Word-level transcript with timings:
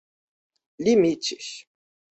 limites 0.87 1.47